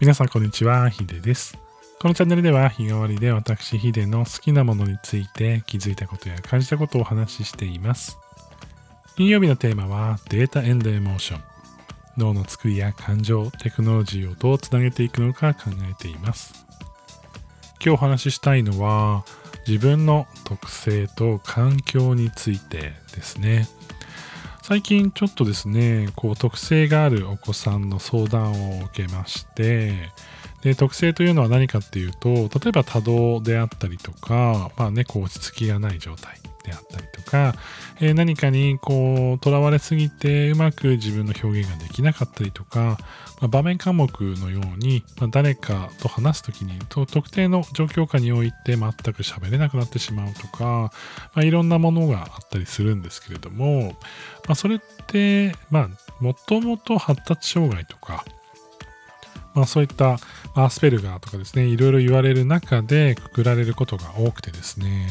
[0.00, 1.58] 皆さんこんにちは、ヒデです。
[2.00, 8.16] このチャンネルでは日替わりで私ヒデの好きなものについて気づいたことや感じたことをお話ししています。
[9.16, 11.42] 金曜日のテーマはデータエンドエモーション。
[12.16, 16.64] 脳の作りや感情、テクノロジーをどうつなげていくのか考えています。
[17.84, 19.24] 今日お話ししたいのは
[19.68, 23.68] 自分の特性と環境についてですね。
[24.62, 30.10] 最近ちょっとですね、こう特性があるお子さんの相談を受けまして、
[30.62, 36.38] で特性というのは何かっていうと、例えば多動であったりとか、まあね、こう落ち着きがない状態
[36.68, 37.54] であったりとか、
[38.00, 42.98] えー、何かにこう、囚われすぎてうまく自分の表現ができなかったりとか、
[43.40, 50.92] まあ、場面科目のように、まあ、誰かと話すときにと、特定の状況下において全く喋れなくなってしまうとか、
[51.34, 53.96] まあ、いろんなものがあったりするんですけれども、
[54.46, 55.88] まあ、それって、まあ、
[56.20, 58.24] もともと発達障害とか、
[59.54, 60.18] まあ、そういった
[60.54, 65.08] アスペルガーとかですね、いろいろ言われる中でくくられることが多くてですね、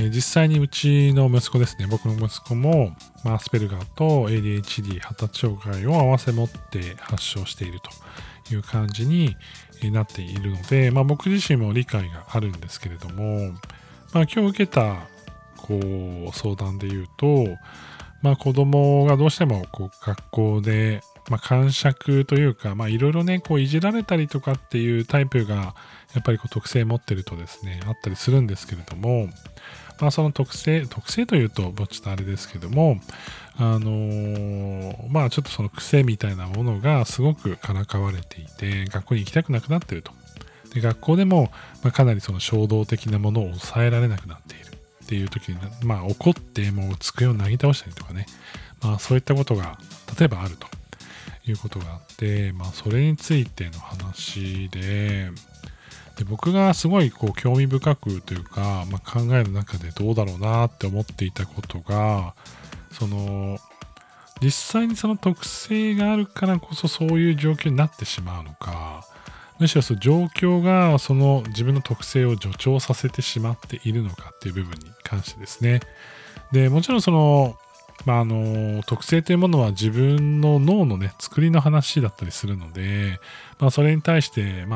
[0.00, 7.80] え実際にうちの息子ですね、僕の息子も、ま、アスペルガーと ADHD 発達障害を併せ持って発症している
[8.46, 9.36] という感じに
[9.90, 13.50] なっているので、まあ、僕自身も理解があるんですけれども、
[14.12, 15.08] まあ、今日受けた
[15.56, 17.46] こう相談で言うと、
[18.22, 25.74] まあ、子供がどうしてもこう学校で、まあ、感触というか、まあ、いろいろね、こういじられたりとかっていうタイプが、
[26.14, 29.28] やっぱりこう特性持ってるとですね、あったりするんですけれども、
[30.00, 33.00] まあ、その特性、特性というと、ぼっちとあれですけども、
[33.56, 40.12] あのー、まあちょっとその癖みたいなものがすごくからかわれていて、学校に行きたくなくなってると。
[40.72, 41.50] で、学校でも、
[41.82, 44.64] まあ、かなりその衝動的なものを抑えられなくなっている
[45.04, 48.26] っていう時に、まあ怒ってもう机を投げ倒したりとかね、
[48.80, 49.76] まあそういったことが
[50.16, 50.68] 例えばあると
[51.50, 55.30] いうことがあって、まあそれについての話で、
[56.18, 62.34] で僕がすごいこう興味深くというか、まあ、考える中でどうだろうなって思っていたことが
[62.90, 63.56] その
[64.42, 69.06] 実際にその特性があるからこそそういう状況になってしまうのか
[69.60, 75.80] むしろその状況がその自分の特性を助長させてしまっているのかっていう部分に関してですね。
[76.52, 77.56] でもちろんその
[78.06, 83.20] まあ、あの特性というものは自分の脳のね作りの話だったりするので、
[83.58, 84.66] まあ、それに対して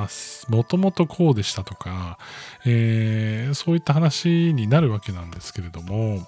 [0.49, 2.19] もともとこうでしたとか、
[2.67, 6.27] えー、そういった話になるわけなんですけれども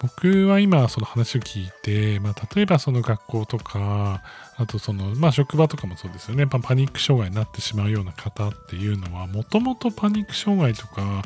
[0.00, 4.22] 僕は今その話を聞いて、まあ、例えばその学校とか
[4.56, 11.22] あとその、まあ、職場とかもそうですよね、ま、パニック障害になってしまうような方っていうのはもともとパニック障害とか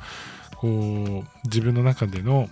[0.56, 2.48] こう自分の中での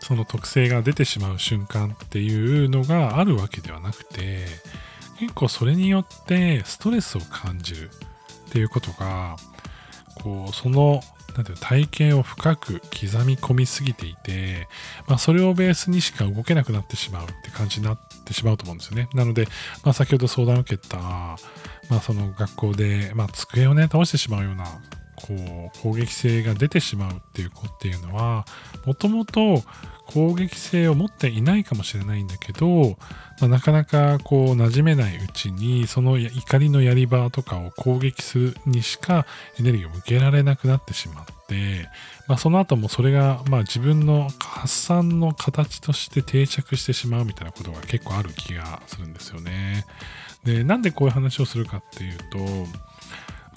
[0.00, 4.46] その特性が出てしまう瞬間っていうのがあるわけではなくて
[5.18, 7.90] 結構それによってストレスを感じる
[8.48, 9.36] っていうことが
[10.22, 11.00] こうその
[11.36, 14.68] なんていう体験を深く刻み込みすぎていて、
[15.06, 19.10] まあ、それをベースにしか動けなくなってしまうって感じになってしまうと思うんですよね。
[19.12, 19.46] なので、
[19.84, 21.36] まあ、先ほど相談を受けた、ま
[21.90, 24.64] あ、その学校で、まあ、机をね倒してしまうような
[25.16, 25.34] こ
[25.74, 28.44] う攻撃性が出てしまうっていう子っていうのは
[28.84, 29.62] もともと
[30.06, 32.96] 攻撃性を持っていないかもしれないんだけど、
[33.40, 39.26] まあ、なかなかこう馴染めないうちにその怒りのやり場とかを攻撃するにしか
[39.58, 41.88] エネルギーを向けられなくなってしまって、
[42.28, 49.84] まあ、その後もそれがまあ自分の発散の形として定着してしまうみたいなことが結構ある気がするんですよね。
[50.44, 52.38] でなんでこういう話をするかっていうと、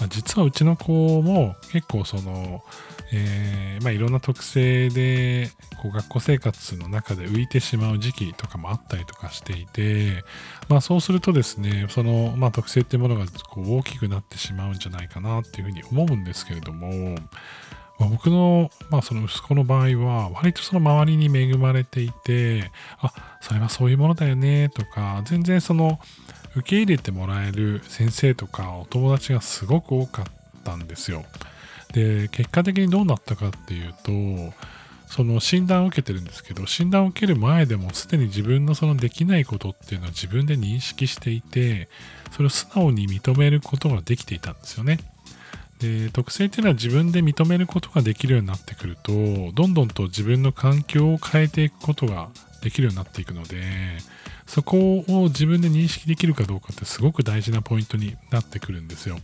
[0.07, 2.63] 実はうちの子も結構その、
[3.11, 5.49] えー、まあ、いろんな特性で
[5.81, 10.23] こう学校生活の中で浮いてしまう時期とかもあったりとかしていて、
[10.69, 17.15] まあ、そうするとですねその、まあ、特性っていうものがこう大きくなってしまうんじゃないかなっていうふうに思うんですけれども、
[17.99, 25.99] まあ、僕の,、まあその息子の場合は割とその周りに恵まれていてあそれはそういうものだよねとか全然その
[26.55, 30.25] 受け入れてもらえる先生とかお友達がすごく多かっ
[30.63, 31.25] たんですよ。
[31.93, 34.53] で、結果的にどうなったかっていうと、
[35.07, 41.89] その診断を受けてるんですけど、診断を受ける前でもすでに自分のそのできないことっていうのは自分で認識していて、
[42.31, 44.99] それを素直に認めることができていたんですよね。
[45.79, 49.11] で特性っていうのは自分で認めることができるようになってくると
[49.53, 52.29] どんどんと自分の環境を変えていくことが
[52.61, 53.63] できるようになっていくので
[54.49, 59.19] そこを自分で認識できるかどうかってすごく大事なポイントになってくるんですよ。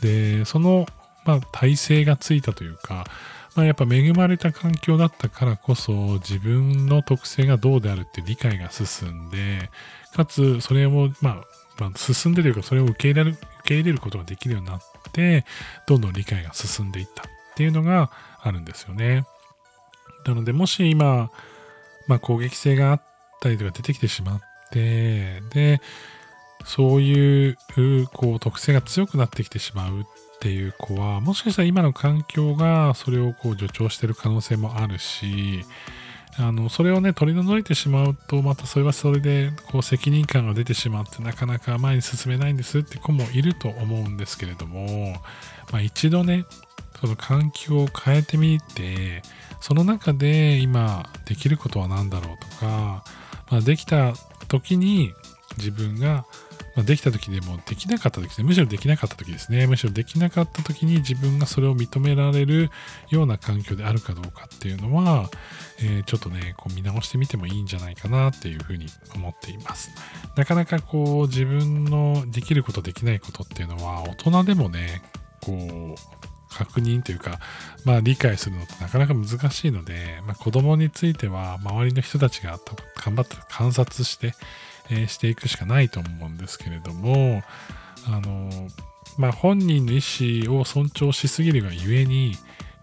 [0.00, 0.86] で、その、
[1.26, 3.06] まあ、体制がついたというか、
[3.54, 9.68] まあ、やっぱ恵まれた環境だったからこそ自分の特性がどうであるって理解が進んで、
[10.14, 11.44] かつそれを、まあ、
[11.78, 14.80] まあ、進んでというかそれを受け入れる、受け入れることができるようになっ
[15.12, 15.44] て、
[15.86, 17.26] どんどん理解が進んでいったっ
[17.56, 18.10] ていうのが
[18.40, 19.26] あるんですよね。
[20.24, 21.30] なので、もし今、
[22.08, 23.02] まあ、攻撃性があっ
[23.40, 24.40] たりとか出てきてしまっ
[24.70, 25.80] て、で、
[26.64, 27.56] そういう、
[28.12, 30.04] こう、特性が強くなってきてしまうっ
[30.40, 35.64] ていう子は、もしかしたら今の環境がそれをこう助長してる可能性もあるし、
[36.38, 45.14] あの、それをね、取り除いてしまうと、またそれはそれで、こう、責任感が出てしまって、なかなか前に進めないんですって子もいると思うんですけれども、
[45.72, 46.44] まあ一度ね、
[47.00, 49.22] その環境を変えてみて、
[49.60, 53.04] その中で今できることは何だろうとか、
[53.50, 54.14] まあ、できた
[54.48, 55.12] 時に
[55.56, 56.26] 自分が
[56.76, 58.46] まあ、できた時でもできなかった時ですね。
[58.46, 59.66] むしろできなかった時ですね。
[59.66, 62.70] むしろできなかった時に自分がそれを認められる
[63.08, 65.30] ような環境であるかどうかっていうのは、
[65.80, 69.90] えー、ちょっとね、こう見直してみてもいいんじゃないかなっていうふうに思っています。
[70.36, 75.00] なかなかこう自分のできることできないことっていうのは大人でもね、
[75.40, 77.38] こう確認というか、
[77.84, 82.58] まあ理解するのってなかなか難しいので、まあ子供については周りの人たちが
[83.04, 84.32] 頑張って観察して、
[84.90, 87.42] えしていくしかないと思うんですけれども、
[88.06, 88.50] あの、
[89.18, 90.00] まあ、本人の意
[90.46, 92.36] 思を尊重しすぎるがゆえに、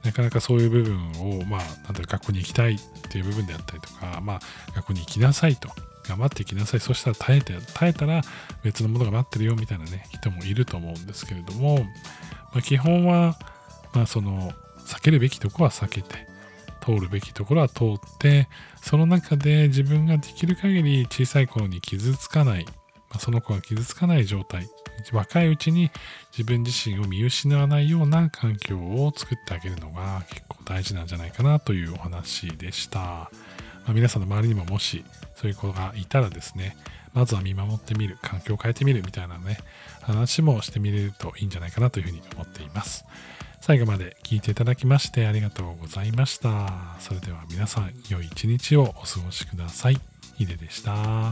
[0.04, 2.80] なかなかそういう部分を、まあ、なんだろう、学校に行きたいっ
[3.10, 4.40] ていう部分であったりとか、まあ、
[4.76, 5.70] 学校に行きなさいと。
[6.08, 6.80] 頑張っていきなさい。
[6.82, 8.22] そしたら耐えて、耐えたら
[8.62, 11.86] 別のものが待ってるよみたいなね、人もいると思うんですけれども、ま
[12.56, 13.38] あ、基本は、
[13.94, 14.52] まあ、その、
[14.86, 16.28] 避けるべきとこは避けて、
[16.84, 17.88] 通るべきところは通っ
[18.20, 18.50] て、
[18.82, 22.72] その中で自分ができる限り小さい頃に傷つかない、ま
[23.16, 24.68] あ、その子が傷つかない状態、
[25.12, 25.92] 若いうちに
[26.32, 33.00] 自分自身を見失わないような環境を作ってあげるのが結構大事なんじゃないかなというお話でした。
[33.00, 33.30] ま
[33.90, 35.04] あ、皆さんの周りにももし
[35.36, 36.76] そういう子がいたらですね、
[37.14, 39.58] まずは見守ってみる、環境を変えてみるみたいなね、
[40.02, 43.06] 話もしてみれるといいんじゃないかなというふうに思っています。
[43.66, 46.98] 最後まで聞いていただきましてありがとうございました。
[47.00, 49.98] それでは皆さん、良い一日をお過ごしください。
[50.36, 51.32] ヒデでした。